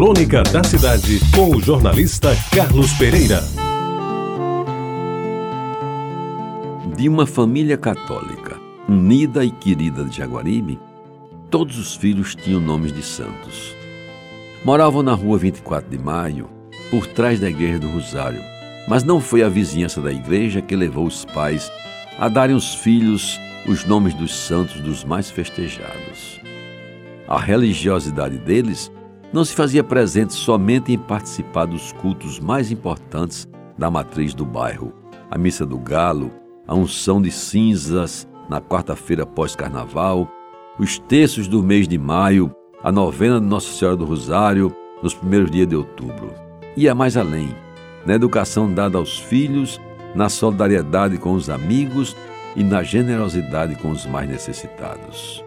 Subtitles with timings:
[0.00, 3.44] Crônica da Cidade, com o jornalista Carlos Pereira.
[6.96, 8.58] De uma família católica,
[8.88, 10.80] unida e querida de Jaguaribe,
[11.50, 13.76] todos os filhos tinham nomes de santos.
[14.64, 16.48] Moravam na rua 24 de Maio,
[16.90, 18.40] por trás da Igreja do Rosário,
[18.88, 21.70] mas não foi a vizinhança da igreja que levou os pais
[22.18, 26.40] a darem aos filhos os nomes dos santos dos mais festejados.
[27.28, 28.90] A religiosidade deles
[29.32, 34.92] não se fazia presente somente em participar dos cultos mais importantes da matriz do bairro,
[35.30, 36.30] a missa do galo,
[36.66, 40.28] a unção de cinzas na quarta-feira pós-carnaval,
[40.78, 45.50] os terços do mês de maio, a novena de Nossa Senhora do Rosário nos primeiros
[45.50, 46.32] dias de outubro.
[46.76, 47.54] Ia mais além,
[48.04, 49.80] na educação dada aos filhos,
[50.14, 52.16] na solidariedade com os amigos
[52.56, 55.44] e na generosidade com os mais necessitados.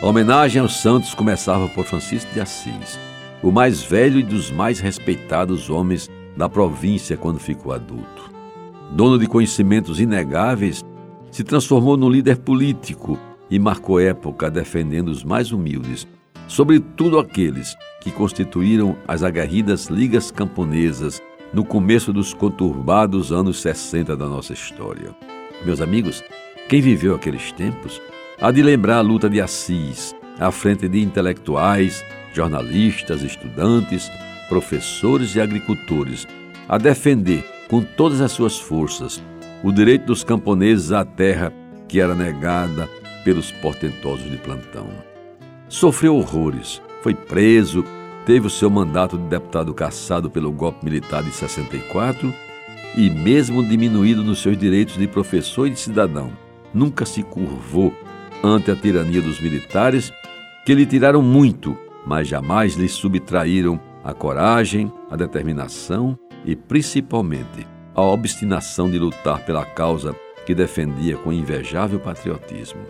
[0.00, 2.98] A homenagem aos santos começava por Francisco de Assis,
[3.42, 8.30] o mais velho e dos mais respeitados homens da província quando ficou adulto.
[8.92, 10.84] Dono de conhecimentos inegáveis,
[11.30, 13.18] se transformou num líder político
[13.50, 16.06] e marcou época defendendo os mais humildes,
[16.46, 21.20] sobretudo aqueles que constituíram as aguerridas ligas camponesas
[21.52, 25.14] no começo dos conturbados anos 60 da nossa história.
[25.64, 26.22] Meus amigos,
[26.68, 28.00] quem viveu aqueles tempos
[28.40, 34.10] há de lembrar a luta de Assis, à frente de intelectuais, jornalistas, estudantes,
[34.48, 36.26] professores e agricultores,
[36.68, 39.22] a defender com todas as suas forças
[39.62, 41.52] o direito dos camponeses à terra
[41.88, 42.88] que era negada
[43.24, 44.88] pelos portentosos de plantão.
[45.68, 47.84] Sofreu horrores, foi preso,
[48.24, 52.32] teve o seu mandato de deputado cassado pelo golpe militar de 64
[52.96, 56.30] e, mesmo diminuído nos seus direitos de professor e de cidadão,
[56.72, 57.92] nunca se curvou
[58.42, 60.12] ante a tirania dos militares
[60.64, 61.76] que lhe tiraram muito
[62.08, 69.62] mas jamais lhe subtraíram a coragem, a determinação e, principalmente, a obstinação de lutar pela
[69.62, 72.80] causa que defendia com invejável patriotismo.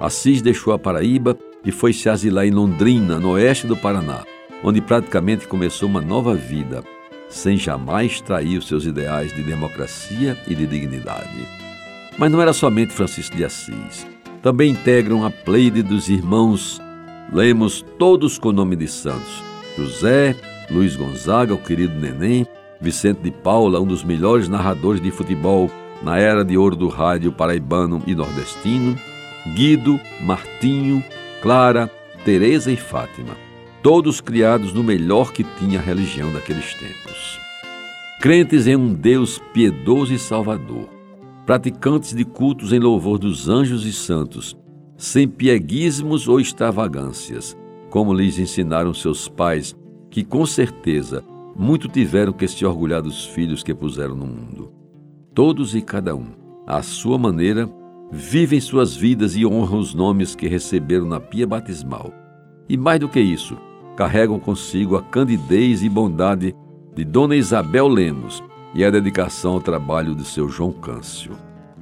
[0.00, 4.24] Assis deixou a Paraíba e foi se asilar em Londrina, no oeste do Paraná,
[4.64, 6.82] onde praticamente começou uma nova vida,
[7.28, 11.46] sem jamais trair os seus ideais de democracia e de dignidade.
[12.16, 14.06] Mas não era somente Francisco de Assis.
[14.40, 16.80] Também integram a pleide dos irmãos
[17.32, 19.42] Lemos todos com o nome de santos:
[19.76, 20.34] José,
[20.70, 22.46] Luiz Gonzaga, o querido Neném,
[22.80, 25.70] Vicente de Paula, um dos melhores narradores de futebol
[26.02, 28.96] na era de ouro do rádio paraibano e nordestino,
[29.54, 31.02] Guido, Martinho,
[31.42, 31.90] Clara,
[32.24, 33.36] Teresa e Fátima,
[33.82, 37.38] todos criados no melhor que tinha a religião daqueles tempos.
[38.20, 40.88] Crentes em um Deus piedoso e salvador,
[41.44, 44.56] praticantes de cultos em louvor dos anjos e santos,
[44.98, 47.56] sem pieguismos ou extravagâncias,
[47.88, 49.74] como lhes ensinaram seus pais,
[50.10, 51.24] que com certeza
[51.56, 54.72] muito tiveram que se orgulhar dos filhos que puseram no mundo.
[55.32, 56.26] Todos e cada um,
[56.66, 57.70] à sua maneira,
[58.10, 62.12] vivem suas vidas e honram os nomes que receberam na pia batismal.
[62.68, 63.56] E mais do que isso,
[63.96, 66.54] carregam consigo a candidez e bondade
[66.94, 68.42] de Dona Isabel Lemos
[68.74, 71.32] e a dedicação ao trabalho de seu João Câncio.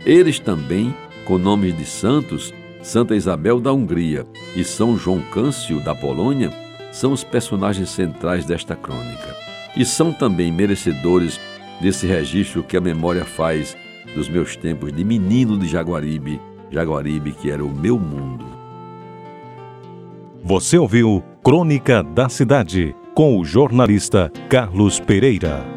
[0.05, 0.95] Eles também,
[1.25, 2.53] com nomes de santos,
[2.87, 4.25] Santa Isabel da Hungria
[4.55, 6.53] e São João Câncio da Polônia
[6.93, 9.35] são os personagens centrais desta crônica
[9.77, 11.41] e são também merecedores
[11.81, 13.77] desse registro que a memória faz
[14.15, 18.47] dos meus tempos de menino de Jaguaribe, Jaguaribe que era o meu mundo.
[20.45, 25.76] Você ouviu Crônica da Cidade com o jornalista Carlos Pereira.